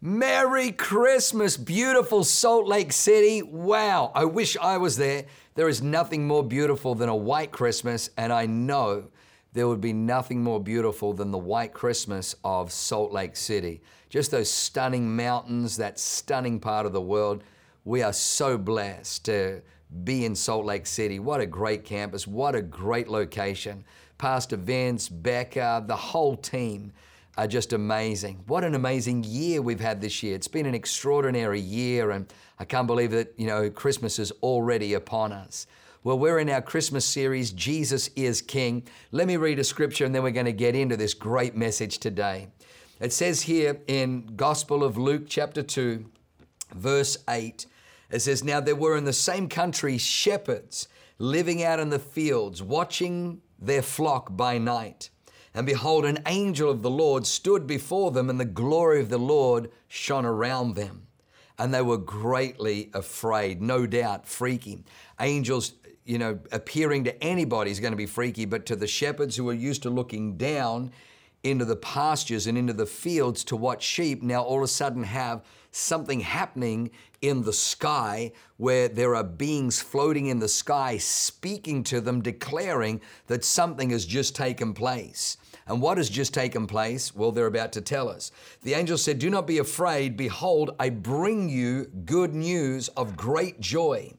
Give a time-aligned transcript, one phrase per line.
[0.00, 3.42] Merry Christmas, beautiful Salt Lake City.
[3.42, 5.24] Wow, I wish I was there.
[5.56, 9.08] There is nothing more beautiful than a white Christmas, and I know
[9.54, 13.82] there would be nothing more beautiful than the white Christmas of Salt Lake City.
[14.08, 17.42] Just those stunning mountains, that stunning part of the world.
[17.84, 19.62] We are so blessed to
[20.04, 21.18] be in Salt Lake City.
[21.18, 22.24] What a great campus.
[22.24, 23.84] What a great location.
[24.16, 26.92] Pastor Vince, Becca, the whole team
[27.38, 28.42] are just amazing.
[28.48, 30.34] What an amazing year we've had this year.
[30.34, 32.26] It's been an extraordinary year, and
[32.58, 35.68] I can't believe that, you know, Christmas is already upon us.
[36.02, 38.88] Well, we're in our Christmas series, Jesus is King.
[39.12, 41.98] Let me read a scripture and then we're going to get into this great message
[41.98, 42.48] today.
[43.00, 46.06] It says here in Gospel of Luke, chapter 2,
[46.74, 47.66] verse 8,
[48.10, 52.62] it says, Now there were in the same country shepherds living out in the fields,
[52.62, 55.10] watching their flock by night.
[55.54, 59.18] And behold, an angel of the Lord stood before them, and the glory of the
[59.18, 61.06] Lord shone around them.
[61.58, 64.84] And they were greatly afraid, no doubt, freaky.
[65.20, 65.72] Angels,
[66.04, 69.48] you know, appearing to anybody is going to be freaky, but to the shepherds who
[69.48, 70.92] are used to looking down
[71.42, 75.04] into the pastures and into the fields to watch sheep, now all of a sudden
[75.04, 81.82] have something happening in the sky where there are beings floating in the sky speaking
[81.84, 85.36] to them, declaring that something has just taken place.
[85.66, 87.14] And what has just taken place?
[87.14, 88.32] Well, they're about to tell us.
[88.62, 90.16] The angel said, Do not be afraid.
[90.16, 94.14] Behold, I bring you good news of great joy,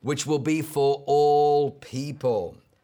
[0.00, 2.56] which will be for all people.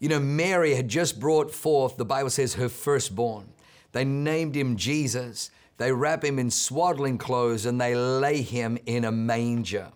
[0.00, 3.48] You know, Mary had just brought forth, the Bible says, her firstborn.
[3.92, 5.50] They named him Jesus.
[5.78, 9.92] They wrap him in swaddling clothes and they lay him in a manger.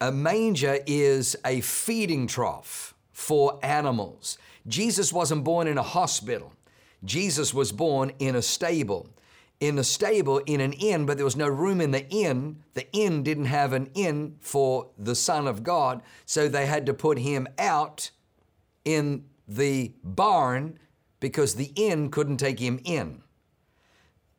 [0.00, 4.38] A manger is a feeding trough for animals.
[4.66, 6.52] Jesus wasn't born in a hospital.
[7.04, 9.08] Jesus was born in a stable.
[9.58, 12.62] In a stable, in an inn, but there was no room in the inn.
[12.72, 16.94] The inn didn't have an inn for the Son of God, so they had to
[16.94, 18.10] put him out
[18.84, 20.78] in the barn
[21.18, 23.22] because the inn couldn't take him in.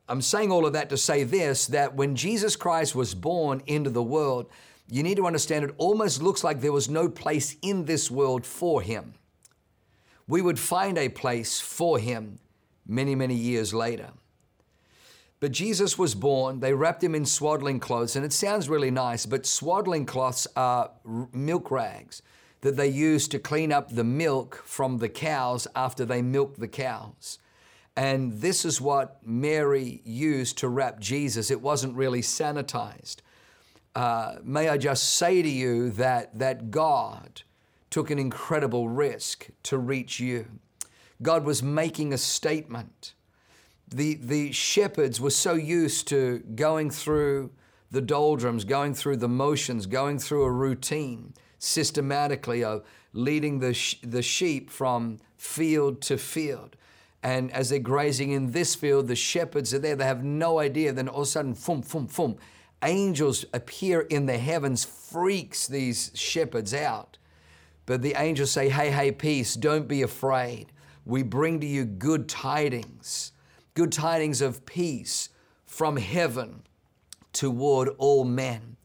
[0.10, 3.90] I'm saying all of that to say this that when Jesus Christ was born into
[3.90, 4.48] the world,
[4.90, 8.46] you need to understand it almost looks like there was no place in this world
[8.46, 9.14] for him.
[10.28, 12.40] We would find a place for him
[12.86, 14.10] many, many years later.
[15.40, 19.26] But Jesus was born, they wrapped him in swaddling clothes, and it sounds really nice,
[19.26, 20.92] but swaddling cloths are
[21.34, 22.22] milk rags
[22.62, 26.68] that they use to clean up the milk from the cows after they milk the
[26.68, 27.40] cows.
[27.96, 31.52] And this is what Mary used to wrap Jesus.
[31.52, 33.18] It wasn't really sanitized.
[33.96, 37.42] Uh, may I just say to you that, that God
[37.90, 40.46] took an incredible risk to reach you.
[41.22, 43.14] God was making a statement.
[43.90, 47.52] The, the shepherds were so used to going through
[47.92, 52.84] the doldrums, going through the motions, going through a routine systematically of
[53.14, 56.76] leading the, sh- the sheep from field to field.
[57.24, 59.96] And as they're grazing in this field, the shepherds are there.
[59.96, 60.92] They have no idea.
[60.92, 62.38] Then all of a sudden, fum, fum, fum,
[62.84, 67.20] angels appear in the heavens, freaks these shepherds out.
[67.86, 70.72] But the angels say, Hey, hey, peace, don't be afraid.
[71.06, 73.34] We bring to you good tidings,
[73.76, 75.30] good tidings of peace
[75.66, 76.64] from heaven
[77.34, 78.78] toward all men.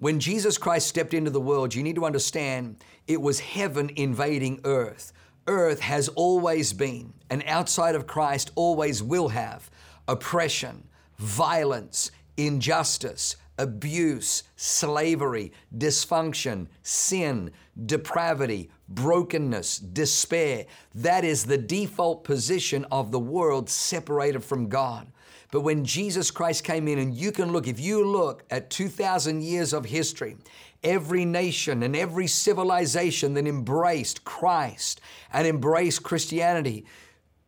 [0.00, 4.60] When Jesus Christ stepped into the world, you need to understand it was heaven invading
[4.64, 5.12] earth
[5.46, 9.68] earth has always been, and outside of Christ always will have,
[10.06, 10.84] oppression,
[11.18, 17.50] violence, injustice, abuse, slavery, dysfunction, sin,
[17.84, 20.66] depravity, brokenness, despair.
[20.94, 25.12] That is the default position of the world separated from God.
[25.50, 29.42] But when Jesus Christ came in, and you can look, if you look at 2,000
[29.42, 30.36] years of history,
[30.84, 35.00] every nation and every civilization that embraced Christ
[35.32, 36.86] and embraced Christianity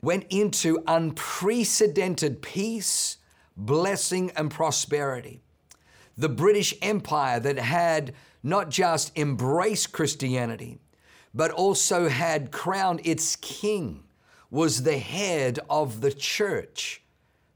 [0.02, 3.18] went into unprecedented peace,
[3.56, 5.40] blessing, and prosperity.
[6.18, 10.78] The British Empire that had not just embraced Christianity,
[11.32, 14.02] but also had crowned its king,
[14.50, 17.02] was the head of the church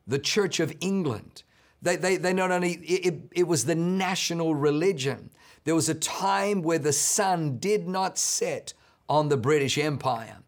[0.06, 1.42] the Church of England.
[1.82, 5.30] They, they, they not only, it, it was the national religion.
[5.64, 8.72] There was a time where the sun did not set
[9.08, 10.38] on the British Empire.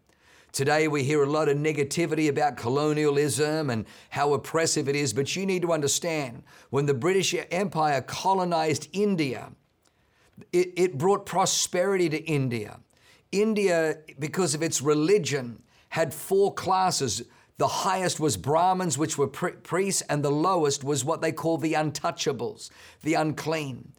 [0.51, 5.35] Today we hear a lot of negativity about colonialism and how oppressive it is, but
[5.35, 9.51] you need to understand when the British Empire colonized India,
[10.51, 12.79] it, it brought prosperity to India.
[13.31, 17.23] India, because of its religion, had four classes.
[17.59, 21.73] The highest was Brahmins, which were priests, and the lowest was what they call the
[21.73, 22.69] untouchables,
[23.03, 23.91] the unclean.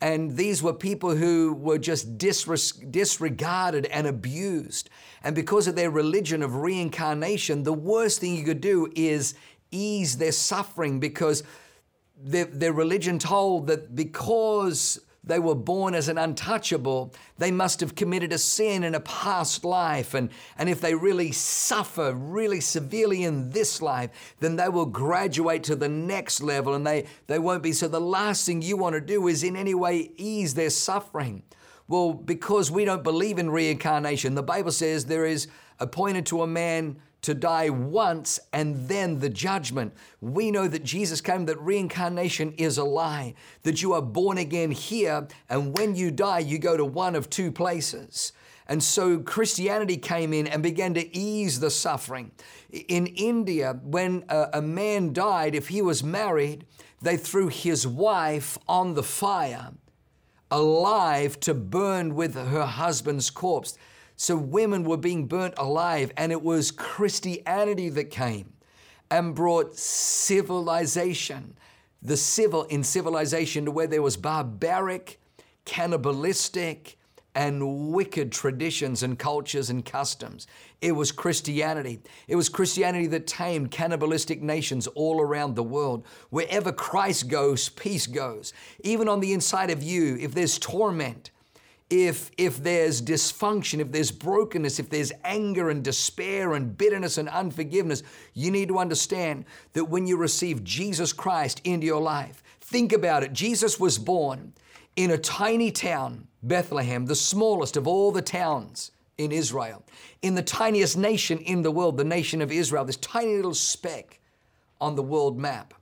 [0.00, 4.88] And these were people who were just disregarded and abused.
[5.24, 9.34] And because of their religion of reincarnation, the worst thing you could do is
[9.72, 11.42] ease their suffering because
[12.16, 17.94] their, their religion told that because they were born as an untouchable, they must have
[17.94, 20.14] committed a sin in a past life.
[20.14, 24.10] And, and if they really suffer really severely in this life,
[24.40, 27.72] then they will graduate to the next level and they, they won't be.
[27.72, 31.42] So the last thing you want to do is in any way ease their suffering.
[31.88, 35.48] Well, because we don't believe in reincarnation, the Bible says there is
[35.80, 39.92] appointed to a man to die once and then the judgment.
[40.20, 44.70] We know that Jesus came, that reincarnation is a lie, that you are born again
[44.70, 48.32] here, and when you die, you go to one of two places.
[48.68, 52.32] And so Christianity came in and began to ease the suffering.
[52.70, 56.66] In India, when a, a man died, if he was married,
[57.00, 59.72] they threw his wife on the fire,
[60.50, 63.78] alive to burn with her husband's corpse.
[64.20, 68.52] So women were being burnt alive, and it was Christianity that came
[69.12, 71.56] and brought civilization,
[72.02, 75.20] the civil in civilization to where there was barbaric,
[75.64, 76.98] cannibalistic,
[77.36, 80.48] and wicked traditions and cultures and customs.
[80.80, 82.00] It was Christianity.
[82.26, 86.04] It was Christianity that tamed cannibalistic nations all around the world.
[86.30, 88.52] Wherever Christ goes, peace goes.
[88.80, 91.30] Even on the inside of you, if there's torment,
[91.90, 97.28] if if there's dysfunction, if there's brokenness, if there's anger and despair and bitterness and
[97.28, 98.02] unforgiveness,
[98.34, 103.22] you need to understand that when you receive Jesus Christ into your life, think about
[103.22, 103.32] it.
[103.32, 104.52] Jesus was born
[104.96, 109.82] in a tiny town, Bethlehem, the smallest of all the towns in Israel,
[110.22, 114.20] in the tiniest nation in the world, the nation of Israel, this tiny little speck
[114.80, 115.74] on the world map.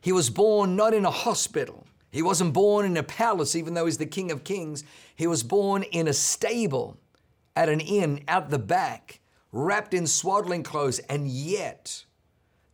[0.00, 1.83] He was born not in a hospital,
[2.14, 4.84] he wasn't born in a palace, even though he's the King of Kings.
[5.16, 6.96] He was born in a stable
[7.56, 9.18] at an inn out the back,
[9.50, 12.04] wrapped in swaddling clothes, and yet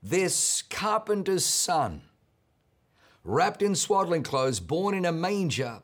[0.03, 2.03] this carpenter's son,
[3.25, 5.81] wrapped in swaddling clothes, born in a manger,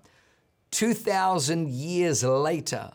[0.72, 2.90] 2,000 years later,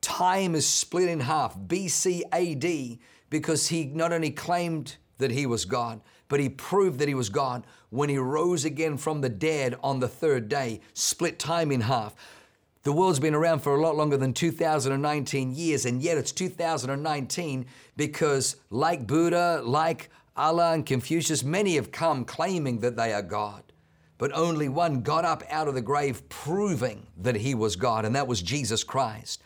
[0.00, 3.00] time is split in half, BC AD,
[3.30, 6.00] because he not only claimed that he was God,
[6.32, 10.00] but he proved that he was God when he rose again from the dead on
[10.00, 12.16] the third day, split time in half.
[12.84, 17.66] The world's been around for a lot longer than 2019 years, and yet it's 2019
[17.98, 23.62] because, like Buddha, like Allah and Confucius, many have come claiming that they are God.
[24.16, 28.16] But only one got up out of the grave proving that he was God, and
[28.16, 29.42] that was Jesus Christ.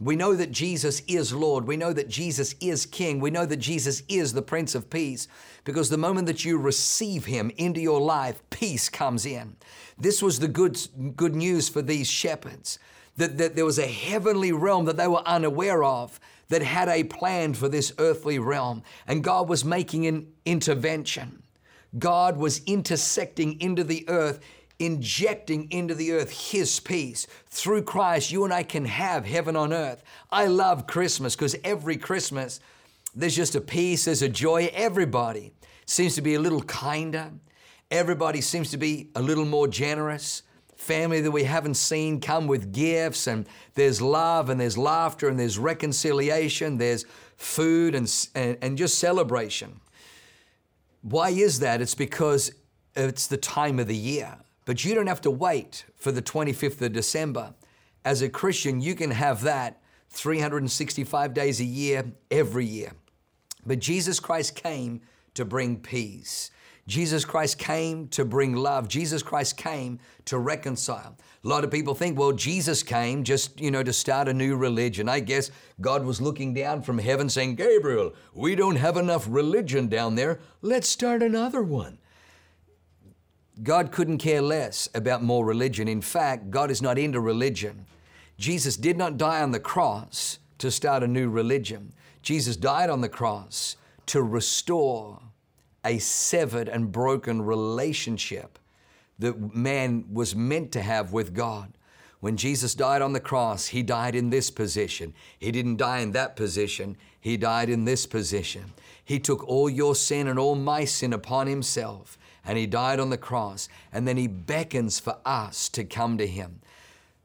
[0.00, 1.66] We know that Jesus is Lord.
[1.66, 3.18] We know that Jesus is King.
[3.18, 5.26] We know that Jesus is the Prince of Peace
[5.64, 9.56] because the moment that you receive Him into your life, peace comes in.
[9.98, 10.78] This was the good,
[11.16, 12.78] good news for these shepherds
[13.16, 17.04] that, that there was a heavenly realm that they were unaware of that had a
[17.04, 21.42] plan for this earthly realm, and God was making an intervention.
[21.98, 24.40] God was intersecting into the earth
[24.78, 27.26] injecting into the earth His peace.
[27.46, 30.02] Through Christ, you and I can have heaven on earth.
[30.30, 32.60] I love Christmas because every Christmas,
[33.14, 34.70] there's just a peace, there's a joy.
[34.72, 35.52] Everybody
[35.86, 37.32] seems to be a little kinder.
[37.90, 40.42] Everybody seems to be a little more generous.
[40.76, 45.38] Family that we haven't seen come with gifts, and there's love, and there's laughter, and
[45.38, 47.04] there's reconciliation, there's
[47.36, 49.80] food, and, and, and just celebration.
[51.02, 51.80] Why is that?
[51.80, 52.52] It's because
[52.94, 54.36] it's the time of the year.
[54.68, 57.54] But you don't have to wait for the 25th of December.
[58.04, 62.92] As a Christian, you can have that 365 days a year, every year.
[63.64, 65.00] But Jesus Christ came
[65.32, 66.50] to bring peace.
[66.86, 68.88] Jesus Christ came to bring love.
[68.88, 71.16] Jesus Christ came to reconcile.
[71.44, 74.54] A lot of people think, well, Jesus came just, you know, to start a new
[74.54, 75.08] religion.
[75.08, 79.88] I guess God was looking down from heaven saying, Gabriel, we don't have enough religion
[79.88, 80.40] down there.
[80.60, 81.97] Let's start another one.
[83.62, 85.88] God couldn't care less about more religion.
[85.88, 87.86] In fact, God is not into religion.
[88.38, 91.92] Jesus did not die on the cross to start a new religion.
[92.22, 95.20] Jesus died on the cross to restore
[95.84, 98.58] a severed and broken relationship
[99.18, 101.72] that man was meant to have with God.
[102.20, 105.14] When Jesus died on the cross, He died in this position.
[105.38, 108.72] He didn't die in that position, He died in this position.
[109.04, 113.10] He took all your sin and all my sin upon Himself, and He died on
[113.10, 116.60] the cross, and then He beckons for us to come to Him.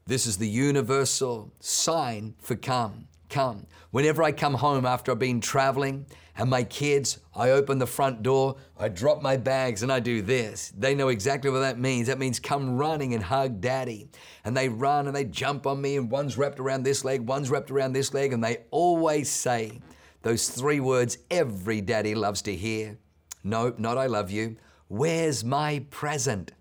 [0.06, 3.66] This is the universal sign for come, come.
[3.90, 6.06] Whenever I come home after I've been traveling,
[6.36, 10.20] and my kids, I open the front door, I drop my bags, and I do
[10.20, 10.72] this.
[10.76, 12.08] They know exactly what that means.
[12.08, 14.08] That means come running and hug daddy.
[14.44, 17.50] And they run and they jump on me, and one's wrapped around this leg, one's
[17.50, 19.80] wrapped around this leg, and they always say
[20.22, 22.98] those three words every daddy loves to hear
[23.44, 24.56] No, not I love you.
[24.88, 26.52] Where's my present?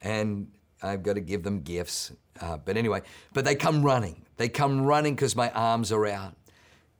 [0.00, 0.48] And
[0.82, 2.12] I've got to give them gifts.
[2.40, 4.22] Uh, but anyway, but they come running.
[4.36, 6.36] They come running because my arms are out.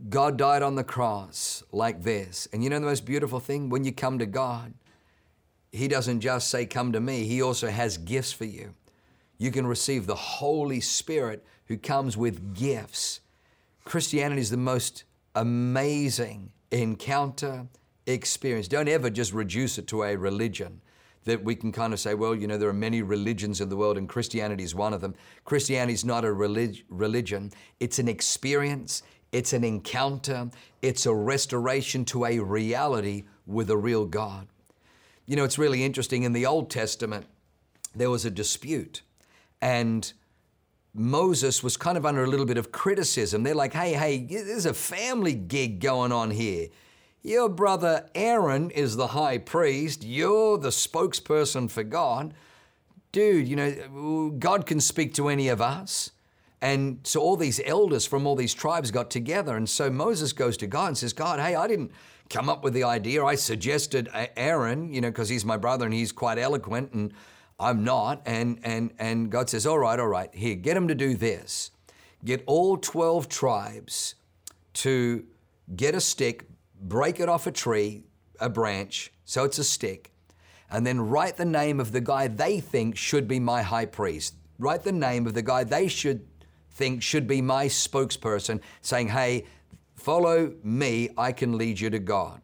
[0.08, 2.48] God died on the cross like this.
[2.52, 3.68] And you know the most beautiful thing?
[3.68, 4.74] When you come to God,
[5.72, 8.74] He doesn't just say, Come to me, He also has gifts for you.
[9.38, 13.20] You can receive the Holy Spirit who comes with gifts.
[13.84, 17.66] Christianity is the most amazing encounter
[18.06, 18.68] experience.
[18.68, 20.80] Don't ever just reduce it to a religion
[21.24, 23.76] that we can kind of say, well, you know, there are many religions in the
[23.76, 25.14] world and Christianity is one of them.
[25.44, 30.50] Christianity is not a relig- religion, it's an experience, it's an encounter,
[30.82, 34.48] it's a restoration to a reality with a real God.
[35.26, 36.22] You know, it's really interesting.
[36.24, 37.26] In the Old Testament,
[37.94, 39.00] there was a dispute,
[39.62, 40.12] and
[40.92, 43.42] Moses was kind of under a little bit of criticism.
[43.42, 46.68] They're like, hey, hey, there's a family gig going on here.
[47.26, 52.34] Your brother Aaron is the high priest, you're the spokesperson for God.
[53.12, 56.10] Dude, you know, God can speak to any of us.
[56.60, 59.56] And so all these elders from all these tribes got together.
[59.56, 61.92] And so Moses goes to God and says, God, hey, I didn't
[62.28, 63.24] come up with the idea.
[63.24, 67.14] I suggested Aaron, you know, because he's my brother and he's quite eloquent and
[67.58, 68.20] I'm not.
[68.26, 71.70] And, and, and God says, all right, all right, here, get him to do this.
[72.22, 74.14] Get all 12 tribes
[74.74, 75.24] to
[75.76, 76.48] get a stick,
[76.80, 78.04] break it off a tree,
[78.40, 80.12] a branch, so it's a stick,
[80.70, 84.34] and then write the name of the guy they think should be my high priest.
[84.58, 86.26] Write the name of the guy they should
[86.70, 89.44] think should be my spokesperson saying, hey,
[89.94, 92.40] follow me, I can lead you to God.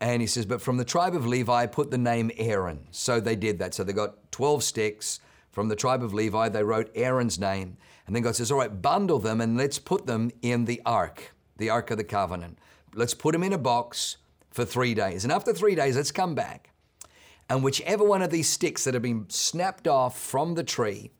[0.00, 2.86] And he says, but from the tribe of Levi, put the name Aaron.
[2.90, 3.74] So they did that.
[3.74, 6.48] So they got 12 sticks from the tribe of Levi.
[6.48, 7.76] They wrote Aaron's name.
[8.06, 11.34] And then God says, all right, bundle them and let's put them in the ark,
[11.58, 12.58] the ark of the covenant.
[12.94, 14.16] Let's put them in a box
[14.50, 15.24] for three days.
[15.24, 16.70] And after three days, let's come back.
[17.48, 21.10] And whichever one of these sticks that have been snapped off from the tree,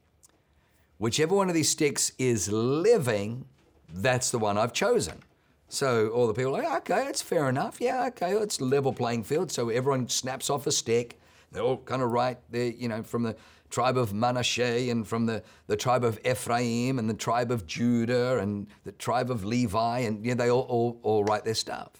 [0.98, 3.46] whichever one of these sticks is living,
[3.92, 5.22] that's the one I've chosen.
[5.68, 7.80] So all the people are like, okay, that's fair enough.
[7.80, 9.52] Yeah, okay, it's level playing field.
[9.52, 11.18] So everyone snaps off a stick.
[11.52, 13.36] They're all kind of right there, you know, from the
[13.70, 18.38] tribe of Manasseh and from the, the tribe of Ephraim and the tribe of Judah
[18.38, 21.90] and the tribe of Levi, and yeah, they all, all, all write their stuff.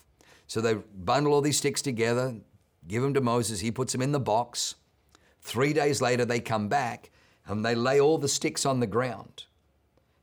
[0.46, 2.34] So they bundle all these sticks together,
[2.88, 3.60] give them to Moses.
[3.60, 4.74] He puts them in the box.
[5.40, 7.10] Three days later, they come back
[7.46, 9.44] and they lay all the sticks on the ground.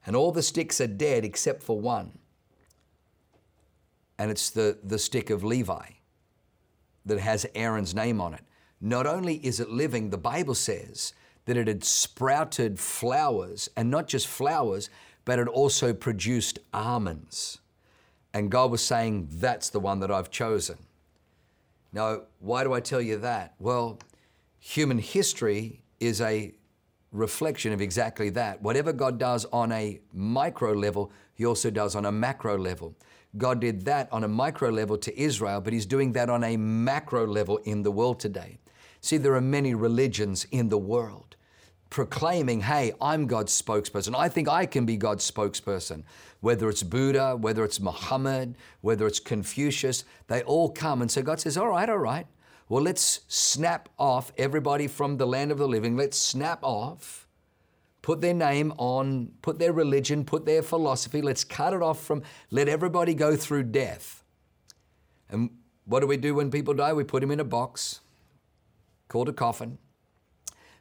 [0.05, 2.19] And all the sticks are dead except for one.
[4.19, 5.89] And it's the, the stick of Levi
[7.05, 8.41] that has Aaron's name on it.
[8.79, 11.13] Not only is it living, the Bible says
[11.47, 14.89] that it had sprouted flowers, and not just flowers,
[15.23, 17.59] but it also produced almonds.
[18.33, 20.77] And God was saying, That's the one that I've chosen.
[21.93, 23.55] Now, why do I tell you that?
[23.59, 23.97] Well,
[24.59, 26.53] human history is a
[27.13, 28.61] reflection of exactly that.
[28.61, 32.93] Whatever God does on a micro level, He also does on a macro level.
[33.37, 36.57] God did that on a micro level to Israel, but He's doing that on a
[36.57, 38.57] macro level in the world today.
[38.99, 41.26] See, there are many religions in the world
[41.89, 44.15] proclaiming, hey, I'm God's spokesperson.
[44.15, 46.03] I think I can be God's spokesperson.
[46.39, 51.39] Whether it's Buddha, whether it's Muhammad, whether it's Confucius, they all come and so God
[51.39, 52.27] says, all right, all right,
[52.69, 55.95] well, let's snap off everybody from the land of the living.
[55.95, 57.27] Let's snap off,
[58.01, 61.21] put their name on, put their religion, put their philosophy.
[61.21, 64.23] Let's cut it off from, let everybody go through death.
[65.29, 65.51] And
[65.85, 66.91] what do we do when people die?
[66.91, 68.01] We put them in a box
[69.07, 69.77] called a coffin.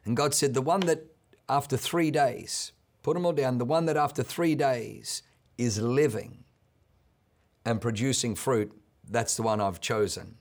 [0.07, 1.03] And God said, the one that
[1.49, 2.71] after three days,
[3.03, 5.21] put them all down, the one that after three days
[5.57, 6.45] is living
[7.65, 8.71] and producing fruit,
[9.09, 10.35] that's the one I've chosen.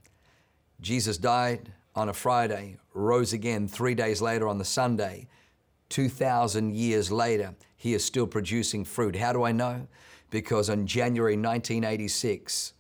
[0.80, 5.26] Jesus died on a Friday, rose again three days later on the Sunday.
[5.88, 9.16] 2,000 years later, he is still producing fruit.
[9.16, 9.88] How do I know?
[10.30, 12.72] Because on January 1986,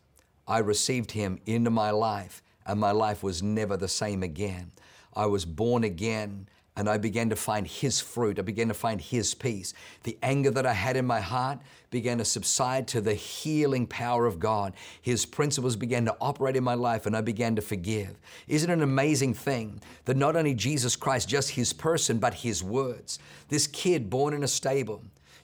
[0.46, 4.70] I received him into my life and my life was never the same again.
[5.14, 8.38] I was born again and I began to find His fruit.
[8.38, 9.72] I began to find His peace.
[10.02, 11.58] The anger that I had in my heart
[11.90, 14.74] began to subside to the healing power of God.
[15.00, 18.18] His principles began to operate in my life, and I began to forgive.
[18.46, 22.62] Isn't it an amazing thing that not only Jesus Christ, just His person, but His
[22.62, 23.18] words?
[23.48, 25.02] This kid born in a stable,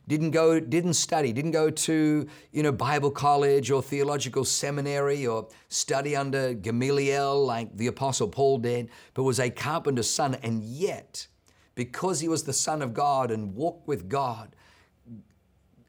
[0.09, 5.49] didn't go didn't study didn't go to you know bible college or theological seminary or
[5.68, 10.37] study under gamaliel like the apostle paul did but was a carpenter's son.
[10.42, 11.26] And yet
[11.75, 14.54] because he was the son of god and walked with god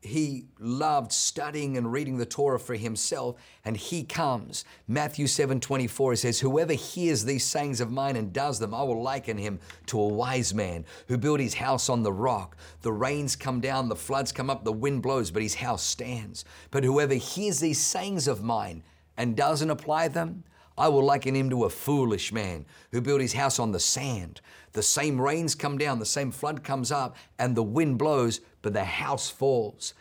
[0.04, 4.66] he loved studying and reading the Torah for himself, and he comes.
[4.88, 9.02] Matthew 7 24 says, Whoever hears these sayings of mine and does them, I will
[9.02, 12.58] liken him to a wise man who built his house on the rock.
[12.82, 16.44] The rains come down, the floods come up, the wind blows, but his house stands.
[16.70, 18.84] But whoever hears these sayings of mine
[19.16, 20.44] and doesn't apply them,
[20.78, 24.42] I will liken him to a foolish man who built his house on the sand.
[24.74, 28.74] The same rains come down, the same flood comes up, and the wind blows, but
[28.74, 29.94] the house falls.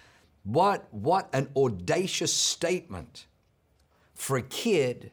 [0.45, 3.27] What, what an audacious statement
[4.15, 5.11] for a kid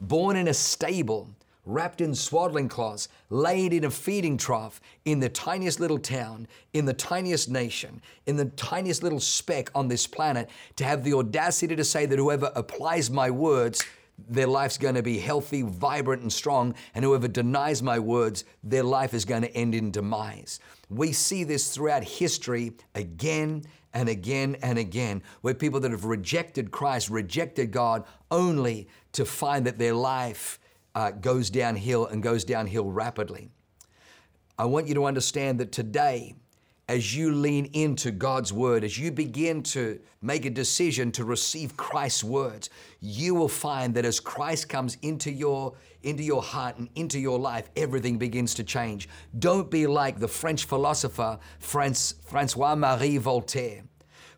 [0.00, 1.30] born in a stable,
[1.66, 6.84] wrapped in swaddling cloths, laid in a feeding trough in the tiniest little town, in
[6.84, 11.76] the tiniest nation, in the tiniest little speck on this planet, to have the audacity
[11.76, 13.84] to say that whoever applies my words
[14.28, 16.74] their life's going to be healthy, vibrant, and strong.
[16.94, 20.60] And whoever denies my words, their life is going to end in demise.
[20.88, 26.70] We see this throughout history again and again and again, where people that have rejected
[26.70, 30.60] Christ, rejected God, only to find that their life
[30.94, 33.50] uh, goes downhill and goes downhill rapidly.
[34.58, 36.34] I want you to understand that today,
[36.90, 41.76] as you lean into God's word, as you begin to make a decision to receive
[41.76, 42.68] Christ's words,
[42.98, 47.38] you will find that as Christ comes into your into your heart and into your
[47.38, 49.08] life, everything begins to change.
[49.38, 53.84] Don't be like the French philosopher Francois Marie Voltaire.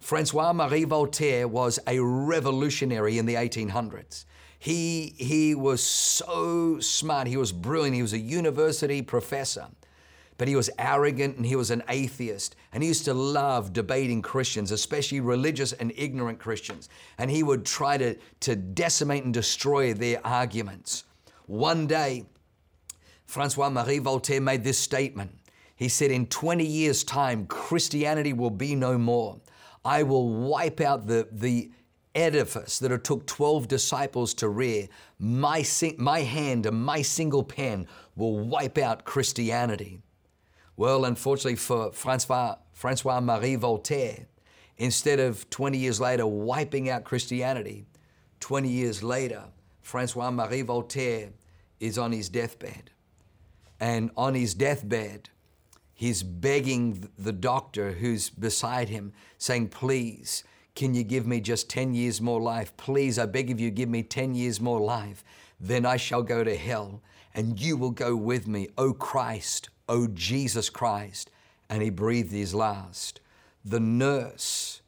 [0.00, 4.26] Francois Marie Voltaire was a revolutionary in the 1800s.
[4.58, 9.68] He, he was so smart, he was brilliant, he was a university professor
[10.38, 12.56] but he was arrogant and he was an atheist.
[12.72, 16.88] And he used to love debating Christians, especially religious and ignorant Christians.
[17.18, 21.04] And he would try to, to decimate and destroy their arguments.
[21.46, 22.26] One day,
[23.26, 25.38] Francois Marie Voltaire made this statement.
[25.76, 29.40] He said, In 20 years' time, Christianity will be no more.
[29.84, 31.70] I will wipe out the, the
[32.14, 34.88] edifice that it took 12 disciples to rear.
[35.18, 35.64] My,
[35.98, 40.00] my hand and my single pen will wipe out Christianity.
[40.82, 44.26] Well, unfortunately for Francois, Francois Marie Voltaire,
[44.78, 47.86] instead of 20 years later wiping out Christianity,
[48.40, 49.44] 20 years later,
[49.80, 51.28] Francois Marie Voltaire
[51.78, 52.90] is on his deathbed.
[53.78, 55.28] And on his deathbed,
[55.94, 60.42] he's begging the doctor who's beside him, saying, Please,
[60.74, 62.76] can you give me just 10 years more life?
[62.76, 65.22] Please, I beg of you, give me 10 years more life.
[65.60, 70.06] Then I shall go to hell, and you will go with me, O Christ, Oh,
[70.08, 71.30] Jesus Christ.
[71.68, 73.20] And he breathed his last.
[73.64, 74.82] The nurse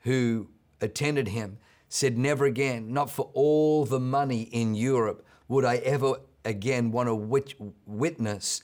[0.00, 0.48] who
[0.80, 6.14] attended him said, Never again, not for all the money in Europe, would I ever
[6.44, 7.54] again want to wit-
[7.86, 8.62] witness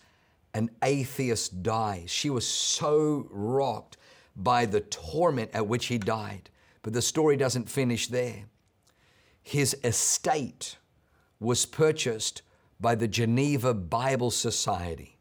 [0.54, 2.04] an atheist die.
[2.06, 3.98] She was so rocked
[4.34, 6.48] by the torment at which he died.
[6.82, 8.44] But the story doesn't finish there.
[9.42, 10.76] His estate
[11.40, 12.42] was purchased
[12.80, 15.15] by the Geneva Bible Society.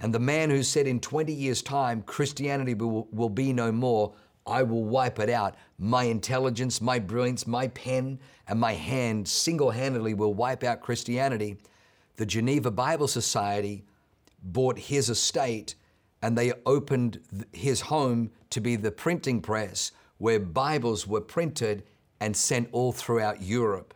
[0.00, 4.14] And the man who said in 20 years' time, Christianity will, will be no more,
[4.46, 5.54] I will wipe it out.
[5.78, 11.56] My intelligence, my brilliance, my pen, and my hand single handedly will wipe out Christianity.
[12.16, 13.84] The Geneva Bible Society
[14.42, 15.74] bought his estate
[16.20, 17.20] and they opened
[17.52, 21.84] his home to be the printing press where Bibles were printed
[22.20, 23.94] and sent all throughout Europe.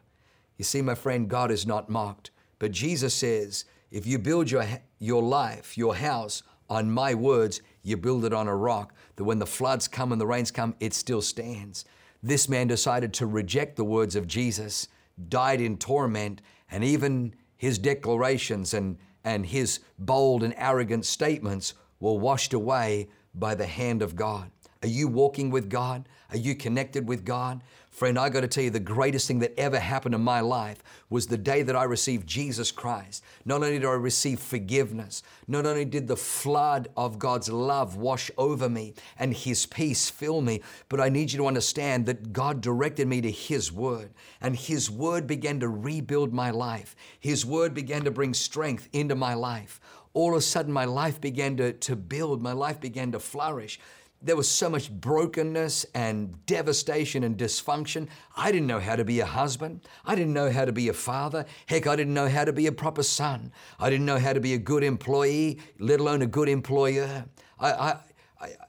[0.56, 2.30] You see, my friend, God is not mocked.
[2.58, 4.66] But Jesus says, if you build your,
[4.98, 9.38] your life, your house on my words, you build it on a rock, that when
[9.38, 11.84] the floods come and the rains come, it still stands.
[12.22, 14.88] This man decided to reject the words of Jesus,
[15.28, 22.18] died in torment, and even his declarations and, and his bold and arrogant statements were
[22.18, 24.50] washed away by the hand of God.
[24.82, 26.08] Are you walking with God?
[26.30, 27.62] Are you connected with God?
[27.98, 30.84] Friend, I got to tell you, the greatest thing that ever happened in my life
[31.10, 33.24] was the day that I received Jesus Christ.
[33.44, 38.30] Not only did I receive forgiveness, not only did the flood of God's love wash
[38.38, 42.60] over me and His peace fill me, but I need you to understand that God
[42.60, 46.94] directed me to His Word, and His Word began to rebuild my life.
[47.18, 49.80] His Word began to bring strength into my life.
[50.14, 53.80] All of a sudden, my life began to, to build, my life began to flourish
[54.20, 58.08] there was so much brokenness and devastation and dysfunction.
[58.36, 59.82] I didn't know how to be a husband.
[60.04, 61.46] I didn't know how to be a father.
[61.66, 63.52] Heck, I didn't know how to be a proper son.
[63.78, 67.26] I didn't know how to be a good employee, let alone a good employer.
[67.60, 67.96] I, I,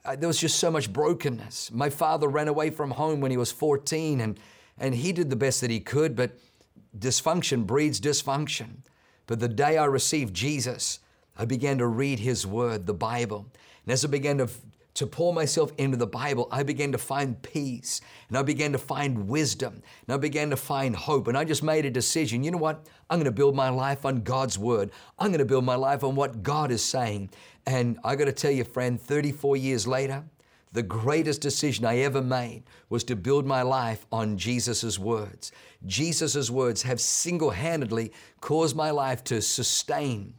[0.04, 1.72] I, there was just so much brokenness.
[1.72, 4.38] My father ran away from home when he was 14, and,
[4.78, 6.38] and he did the best that he could, but
[6.96, 8.82] dysfunction breeds dysfunction.
[9.26, 11.00] But the day I received Jesus,
[11.36, 13.46] I began to read his word, the Bible.
[13.84, 14.48] And as I began to
[15.00, 18.78] to pour myself into the Bible, I began to find peace and I began to
[18.78, 21.26] find wisdom and I began to find hope.
[21.26, 22.86] And I just made a decision you know what?
[23.08, 24.90] I'm going to build my life on God's word.
[25.18, 27.30] I'm going to build my life on what God is saying.
[27.64, 30.22] And I got to tell you, friend, 34 years later,
[30.70, 35.50] the greatest decision I ever made was to build my life on Jesus' words.
[35.86, 40.34] Jesus' words have single handedly caused my life to sustain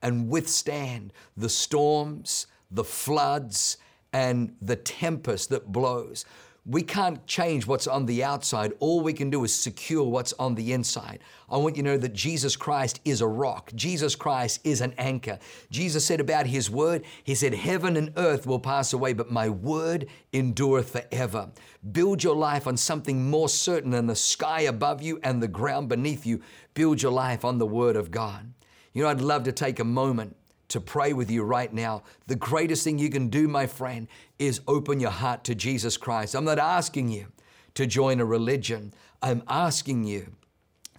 [0.00, 3.76] and withstand the storms, the floods,
[4.12, 6.24] and the tempest that blows.
[6.68, 8.72] We can't change what's on the outside.
[8.80, 11.20] All we can do is secure what's on the inside.
[11.48, 13.70] I want you to know that Jesus Christ is a rock.
[13.76, 15.38] Jesus Christ is an anchor.
[15.70, 19.48] Jesus said about His word, He said, Heaven and earth will pass away, but my
[19.48, 21.50] word endureth forever.
[21.92, 25.88] Build your life on something more certain than the sky above you and the ground
[25.88, 26.42] beneath you.
[26.74, 28.52] Build your life on the word of God.
[28.92, 30.36] You know, I'd love to take a moment
[30.68, 32.02] to pray with you right now.
[32.26, 36.34] The greatest thing you can do, my friend, is open your heart to Jesus Christ.
[36.34, 37.26] I'm not asking you
[37.74, 40.32] to join a religion, I'm asking you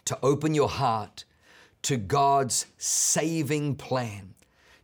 [0.05, 1.25] to open your heart
[1.83, 4.35] to God's saving plan.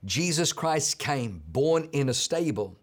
[0.03, 2.75] Jesus Christ came, born in a stable,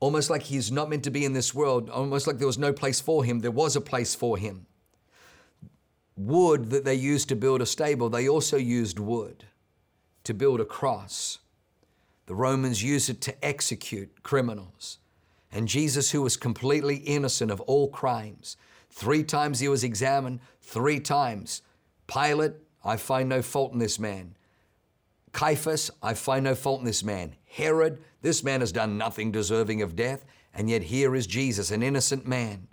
[0.00, 2.72] almost like he's not meant to be in this world, almost like there was no
[2.72, 3.40] place for him.
[3.40, 4.66] There was a place for him.
[6.16, 9.44] Wood that they used to build a stable, they also used wood
[10.24, 11.38] to build a cross.
[12.26, 14.98] The Romans used it to execute criminals.
[15.52, 18.56] And Jesus, who was completely innocent of all crimes,
[18.88, 21.62] three times he was examined, three times.
[22.06, 22.52] Pilate,
[22.84, 24.36] I find no fault in this man.
[25.32, 27.34] Caiaphas, I find no fault in this man.
[27.46, 30.24] Herod, this man has done nothing deserving of death.
[30.54, 32.68] And yet here is Jesus, an innocent man,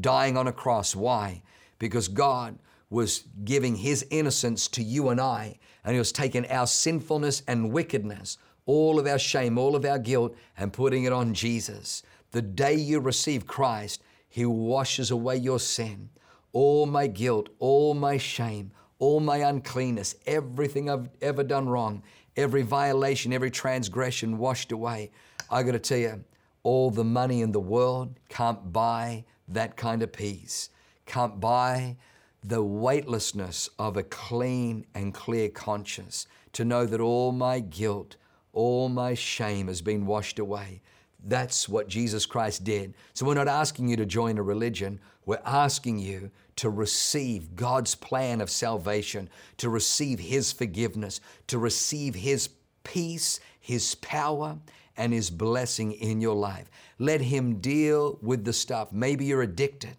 [0.00, 0.96] dying on a cross.
[0.96, 1.42] Why?
[1.78, 2.58] Because God
[2.90, 7.72] was giving his innocence to you and I, and he was taking our sinfulness and
[7.72, 12.02] wickedness, all of our shame, all of our guilt, and putting it on Jesus.
[12.32, 16.10] The day you receive Christ, he washes away your sin,
[16.52, 22.02] all my guilt, all my shame, all my uncleanness, everything I've ever done wrong,
[22.36, 25.10] every violation, every transgression washed away.
[25.50, 26.24] I got to tell you,
[26.62, 30.70] all the money in the world can't buy that kind of peace,
[31.06, 31.96] can't buy
[32.42, 38.16] the weightlessness of a clean and clear conscience, to know that all my guilt,
[38.52, 40.80] all my shame has been washed away.
[41.24, 42.94] That's what Jesus Christ did.
[43.12, 45.00] So we're not asking you to join a religion.
[45.26, 52.14] We're asking you to receive God's plan of salvation, to receive His forgiveness, to receive
[52.14, 52.48] His
[52.84, 54.58] peace, His power,
[54.96, 56.70] and His blessing in your life.
[56.98, 58.92] Let Him deal with the stuff.
[58.92, 59.96] Maybe you're addicted.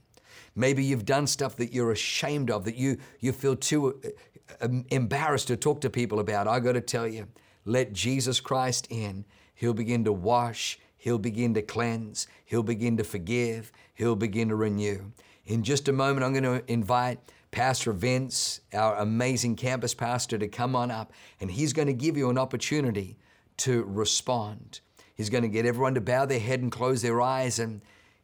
[0.55, 4.85] Maybe you've done stuff that you're ashamed of, that you, you feel too uh, um,
[4.89, 6.47] embarrassed to talk to people about.
[6.47, 7.27] I got to tell you,
[7.65, 9.25] let Jesus Christ in.
[9.53, 14.55] He'll begin to wash, He'll begin to cleanse, He'll begin to forgive, He'll begin to
[14.55, 15.11] renew.
[15.45, 17.19] In just a moment, I'm going to invite
[17.51, 22.17] Pastor Vince, our amazing campus pastor, to come on up, and he's going to give
[22.17, 23.17] you an opportunity
[23.57, 24.79] to respond.
[25.13, 27.81] He's going to get everyone to bow their head and close their eyes and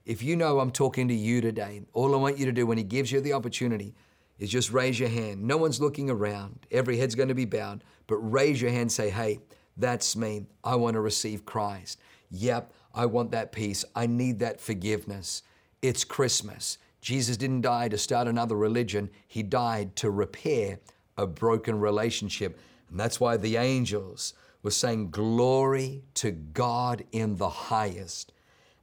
[0.07, 2.77] if you know I'm talking to you today, all I want you to do when
[2.77, 3.93] He gives you the opportunity
[4.39, 5.43] is just raise your hand.
[5.43, 9.09] No one's looking around, every head's going to be bowed, but raise your hand say,
[9.09, 9.41] Hey,
[9.75, 10.45] that's me.
[10.63, 11.99] I want to receive Christ.
[12.31, 13.83] Yep, I want that peace.
[13.95, 15.43] I need that forgiveness.
[15.81, 16.77] It's Christmas.
[17.01, 20.79] Jesus didn't die to start another religion, He died to repair
[21.17, 22.57] a broken relationship.
[22.89, 28.31] And that's why the angels were saying, Glory to God in the highest,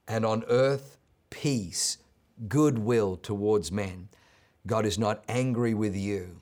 [0.07, 0.99] and on earth,
[1.35, 1.99] peace,
[2.49, 4.09] goodwill towards men.
[4.69, 6.41] God is not angry with you.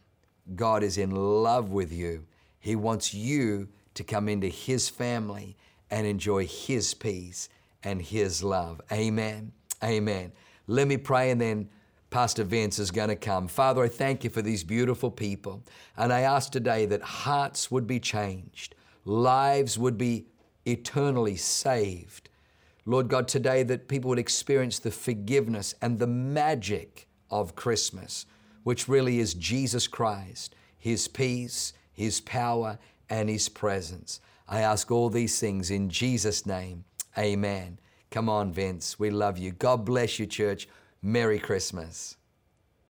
[0.55, 2.27] God is in love with you.
[2.61, 5.57] He wants you to come into His family
[5.91, 7.49] and enjoy His peace
[7.83, 8.83] and His love.
[8.93, 9.53] Amen.
[9.83, 10.33] Amen.
[10.67, 11.71] Let me pray and then
[12.11, 13.49] Pastor Vince is going to come.
[13.49, 15.63] Father, I thank you for these beautiful people.
[15.97, 18.75] And I ask today that hearts would be changed,
[19.07, 20.27] lives would be
[20.67, 22.29] eternally saved.
[22.85, 28.27] Lord God, today that people would experience the forgiveness and the magic of Christmas,
[28.65, 34.21] which really is Jesus Christ, His peace, His power, and His presence.
[34.49, 36.85] I ask all these things in Jesus' name.
[37.17, 37.79] Amen.
[38.11, 38.99] Come on, Vince.
[38.99, 39.53] We love you.
[39.53, 40.69] God bless you, church.
[41.01, 42.17] Merry Christmas.